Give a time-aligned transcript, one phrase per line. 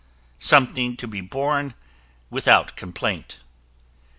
[0.39, 1.75] something to be borne
[2.31, 3.37] without complaint.